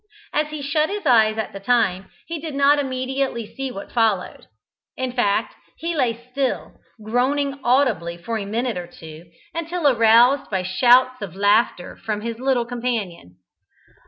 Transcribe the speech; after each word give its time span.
As 0.33 0.47
he 0.47 0.63
shut 0.63 0.89
his 0.89 1.05
eyes 1.05 1.37
at 1.37 1.53
the 1.53 1.59
time, 1.59 2.09
he 2.25 2.39
did 2.39 2.55
not 2.55 2.79
immediately 2.79 3.45
see 3.45 3.69
what 3.69 3.91
followed. 3.91 4.47
In 4.97 5.11
fact 5.11 5.53
he 5.77 5.93
lay 5.95 6.19
still, 6.31 6.73
groaning 7.05 7.59
audibly 7.63 8.17
for 8.17 8.39
a 8.39 8.45
minute 8.45 8.77
or 8.79 8.87
two, 8.87 9.25
until 9.53 9.87
aroused 9.87 10.49
by 10.49 10.63
shouts 10.63 11.21
of 11.21 11.35
laughter 11.35 11.95
from 11.95 12.21
his 12.21 12.39
little 12.39 12.65
companion. 12.65 13.37